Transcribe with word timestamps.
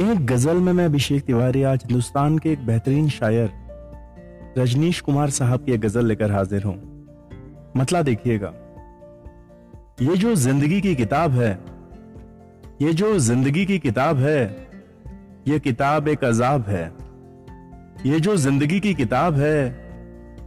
एक 0.00 0.26
गज़ल 0.26 0.56
में 0.56 0.72
मैं 0.72 0.84
अभिषेक 0.84 1.24
तिवारी 1.24 1.62
आज 1.62 1.82
हिंदुस्तान 1.84 2.38
के 2.38 2.50
एक 2.50 2.66
बेहतरीन 2.66 3.08
शायर 3.08 3.50
रजनीश 4.58 5.00
कुमार 5.00 5.30
साहब 5.30 5.64
की 5.64 5.76
गज़ल 5.76 6.06
लेकर 6.06 6.32
हाजिर 6.32 6.62
हूँ। 6.62 6.74
मतला 7.76 8.02
देखिएगा। 8.02 8.52
ये 10.02 10.16
जो 10.16 10.34
ज़िंदगी 10.34 10.80
की 10.80 10.94
किताब 10.94 11.32
है, 11.32 11.58
ये 12.82 12.92
जो 12.92 13.18
ज़िंदगी 13.18 13.66
की 13.66 13.78
किताब 13.78 14.16
है, 14.16 14.68
ये 15.48 15.58
किताब 15.58 16.08
एक 16.08 16.24
अजाब 16.24 16.68
है। 16.68 16.92
ये 18.06 18.20
जो 18.20 18.36
ज़िंदगी 18.36 18.80
की 18.80 18.94
किताब 18.94 19.34
है, 19.34 19.64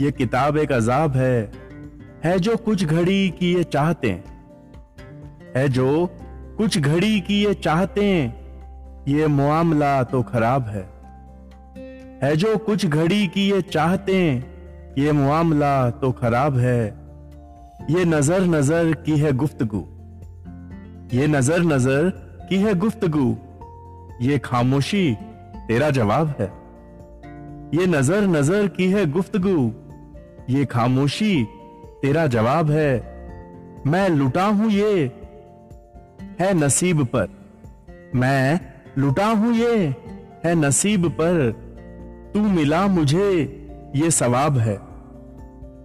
ये 0.00 0.10
किताब 0.12 0.58
एक 0.58 0.72
अजाब 0.72 1.16
है। 1.16 1.52
है 2.24 2.38
जो 2.38 2.56
कुछ 2.56 2.84
घड़ी 2.84 3.30
की 3.30 3.54
ये 3.54 3.64
चाहते, 3.64 4.20
है 5.56 5.68
जो 5.68 6.06
कुछ 6.58 6.78
घड़ी 6.78 7.20
की 7.20 7.44
ये 7.44 7.54
चाहते 7.54 8.32
ये 9.08 9.26
मामला 9.26 10.02
तो 10.02 10.22
खराब 10.22 10.66
है। 10.66 10.88
है 12.22 12.36
जो 12.36 12.56
कुछ 12.56 12.86
घड़ी 12.86 13.26
की 13.26 13.50
ये 13.50 13.62
चाहते, 13.62 14.32
ये 14.98 15.12
मामला 15.12 15.90
तो 15.90 16.12
खराब 16.12 16.56
है। 16.56 16.84
ये 17.90 18.04
नज़र 18.04 18.40
नज़र 18.40 18.92
की 18.92 19.16
है 19.18 19.32
गुफ्तगु। 19.32 19.84
ये 21.16 21.26
नज़र 21.26 21.60
नज़र 21.60 22.10
की 22.48 22.56
है 22.56 22.74
गुफ्तगु। 22.74 23.36
ये 24.20 24.38
खामोशी, 24.38 25.14
तेरा 25.68 25.90
जवाब 25.90 26.34
है। 26.40 26.46
ये 27.74 27.86
नज़र 27.86 28.26
नज़र 28.26 28.68
की 28.68 28.90
है 28.90 29.06
गुफ्तगु। 29.10 29.72
ये 30.50 30.64
खामोशी, 30.64 31.44
तेरा 32.02 32.26
जवाब 32.26 32.70
है। 32.70 32.92
मैं 33.86 34.08
लुटा 34.08 34.44
हूँ 34.44 34.70
ये। 34.70 35.12
है 36.40 36.54
नसीब 36.54 37.04
पर। 37.04 37.28
मैं 38.14 38.71
लुटा 38.98 39.26
हूँ 39.26 39.54
ये, 39.54 39.94
है 40.44 40.54
नसीब 40.54 41.08
पर। 41.08 41.50
तू 42.34 42.40
मिला 42.40 42.86
मुझे, 42.86 43.58
ये 43.96 44.10
सवाब 44.10 44.58
है। 44.58 44.80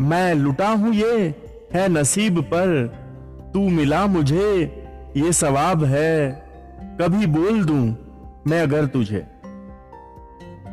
मैं 0.00 0.34
लुटा 0.34 0.68
हूँ 0.68 0.94
ये, 0.94 1.34
है 1.74 1.88
नसीब 1.88 2.40
पर। 2.40 2.86
तू 3.54 3.68
मिला 3.68 4.06
मुझे, 4.06 4.84
ये 5.16 5.32
सवाब 5.32 5.84
है। 5.84 6.46
कभी 7.00 7.26
बोल 7.26 7.64
दूँ 7.64 7.96
मैं 8.46 8.62
अगर 8.62 8.86
तुझे। 8.86 9.26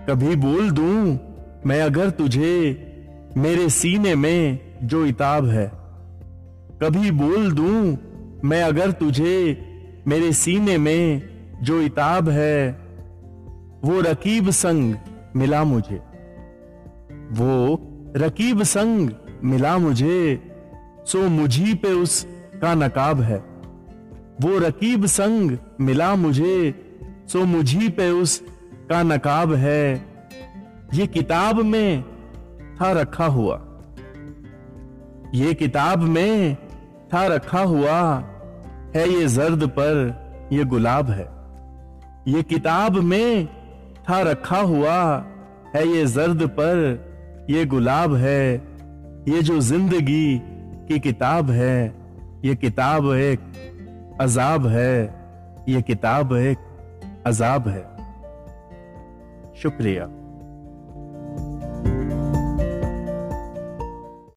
कभी 0.09 0.36
बोल 0.36 0.72
दूँ 0.72 1.20
मैं 1.66 1.81
अगर 1.81 2.09
तुझे, 2.09 2.90
मेरे 3.38 3.70
सीने 3.70 4.16
में 4.16 4.59
जो 4.84 5.06
इताब 5.06 5.45
है। 5.47 5.72
कभी 6.84 7.12
बोल 7.12 7.52
दूँ 7.52 7.97
मैं 8.45 8.64
अगर 8.64 8.92
तुझे, 8.92 9.66
मेरे 10.08 10.34
सीने 10.34 10.78
में 10.78 11.33
जो 11.64 11.81
इताब 11.81 12.30
है, 12.30 12.72
वो 13.83 14.02
रकीब 14.02 14.50
संग 14.50 14.95
मिला 15.36 15.64
मुझे। 15.64 15.95
वो 17.31 17.80
रकीब 18.17 18.64
संग 18.64 19.09
मिला 19.44 19.78
मुझे, 19.78 20.52
सो 21.06 21.30
मुझी 21.30 21.73
पे 21.73 21.91
उस 21.91 22.28
का 22.61 22.73
नकाब 22.73 23.22
है। 23.22 23.38
वो 24.41 24.59
रकीब 24.59 25.06
संग 25.06 25.58
मिला 25.81 26.16
मुझे, 26.16 26.86
सो 27.28 27.45
मुझी 27.45 27.89
पे 27.89 28.09
उस 28.09 28.44
का 28.89 29.03
नकाब 29.03 29.53
है। 29.53 30.06
ये 30.94 31.08
किताब 31.08 31.56
में 31.56 32.03
था 32.81 32.91
रखा 32.91 33.25
हुआ। 33.25 33.81
ये 35.34 35.53
किताब 35.53 36.00
में 36.00 36.58
था 37.14 37.28
रखा 37.28 37.59
हुआ 37.59 38.23
है, 38.95 39.09
ये 39.09 39.28
जर्द 39.28 39.67
पर 39.67 40.23
ये 40.52 40.64
गुलाब 40.64 41.09
है। 41.09 41.42
ये 42.27 42.43
किताब 42.43 42.95
में 42.95 43.47
था 44.09 44.21
रखा 44.21 44.57
हुआ 44.57 45.25
है 45.75 45.88
ये 45.88 46.05
जर्द 46.05 46.47
पर, 46.47 46.78
ये 47.50 47.66
गुलाब 47.66 48.16
है, 48.16 48.53
ये 49.28 49.41
जो 49.41 49.59
ज़िंदगी 49.59 50.41
की 50.88 51.00
किताब 51.00 51.51
है, 51.51 51.95
ये 52.45 52.56
किताब 52.56 53.13
एक 53.13 53.39
अजाब 54.22 54.67
है, 54.67 55.16
ये 55.69 55.81
किताब 55.81 56.33
एक 56.33 56.57
अजाब 57.25 57.67
है। 57.67 57.83
शुक्रिया। 59.62 60.22